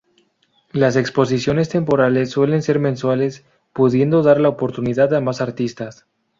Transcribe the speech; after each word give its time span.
Las 0.71 0.95
exposiciones 0.95 1.69
temporales 1.69 2.31
suelen 2.31 2.63
ser 2.63 2.79
mensuales, 2.79 3.45
pudiendo 3.71 4.23
dar 4.23 4.39
la 4.39 4.49
oportunidad 4.49 5.13
a 5.13 5.21
más 5.21 5.41
artistas. 5.41 6.07